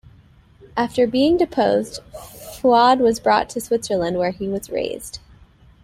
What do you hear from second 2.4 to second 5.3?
Fuad was brought to Switzerland, where he was raised.